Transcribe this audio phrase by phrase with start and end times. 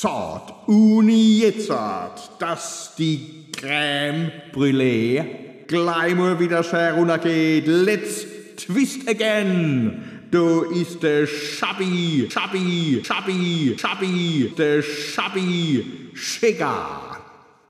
[0.00, 7.66] zart, uni jetzart, dass die Crème Brûlée gleich mal wieder schwer runtergeht.
[7.66, 8.24] Let's
[8.56, 10.02] twist again.
[10.30, 17.18] Du ist der Shabby, Shabby, Shabby, Shabby, der Shabby Schigger.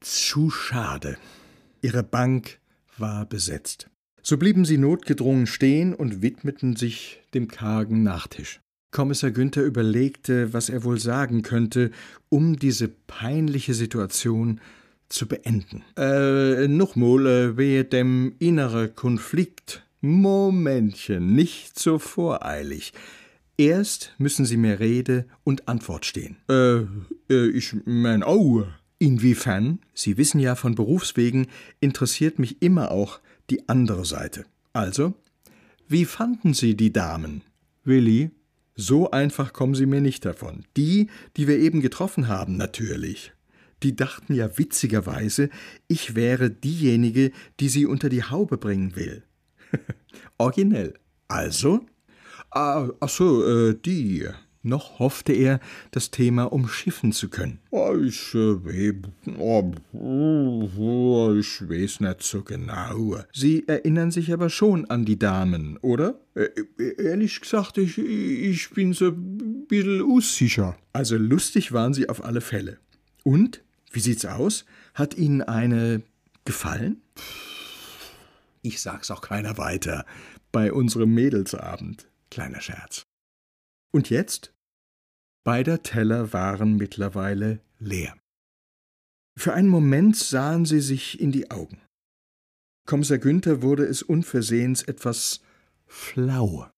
[0.00, 1.16] Zu schade.
[1.82, 2.60] Ihre Bank
[2.96, 3.88] war besetzt.
[4.22, 8.60] So blieben sie notgedrungen stehen und widmeten sich dem kargen Nachtisch.
[8.91, 11.91] Kommissar Günther überlegte, was er wohl sagen könnte,
[12.29, 14.60] um diese peinliche Situation
[15.09, 15.83] zu beenden.
[15.97, 19.84] Äh, nochmal, äh, wehe dem innere Konflikt.
[20.00, 22.92] Momentchen, nicht so voreilig.
[23.59, 26.36] Erst müssen Sie mir Rede und Antwort stehen.
[26.48, 26.86] Äh,
[27.28, 28.66] äh ich mein Au.
[28.98, 29.80] Inwiefern?
[29.95, 31.47] Sie wissen ja von Berufswegen,
[31.80, 34.45] interessiert mich immer auch die andere Seite.
[34.72, 35.14] Also,
[35.88, 37.42] wie fanden Sie die Damen?
[37.84, 38.30] Willi,
[38.80, 40.65] so einfach kommen Sie mir nicht davon.
[40.77, 43.33] Die, die wir eben getroffen haben, natürlich.
[43.83, 45.51] Die dachten ja witzigerweise,
[45.87, 49.22] ich wäre diejenige, die sie unter die Haube bringen will.
[50.39, 50.95] Originell.
[51.28, 51.81] Also?
[52.50, 54.27] Ah, ach so, äh, die.
[54.62, 57.61] Noch hoffte er, das Thema umschiffen zu können.
[57.70, 58.94] Oh, ich, äh,
[61.36, 63.19] ich weiß nicht so genau.
[63.33, 66.20] Sie erinnern sich aber schon an die Damen, oder?
[66.34, 66.48] Äh,
[66.98, 70.77] ehrlich gesagt, ich, ich bin so ein bisschen unsicher.
[70.92, 72.78] Also lustig waren sie auf alle Fälle.
[73.25, 74.64] Und, wie sieht's aus?
[74.95, 76.03] Hat Ihnen eine
[76.45, 77.03] gefallen?
[78.62, 80.05] Ich sag's auch keiner weiter.
[80.53, 82.09] Bei unserem Mädelsabend.
[82.31, 83.06] Kleiner Scherz.
[83.92, 84.53] Und jetzt?
[85.44, 88.15] Beider Teller waren mittlerweile leer.
[89.41, 91.80] Für einen Moment sahen sie sich in die Augen.
[92.86, 95.41] Kommissar Günther wurde es unversehens etwas
[95.86, 96.69] flau.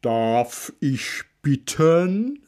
[0.00, 2.45] Darf ich bitten?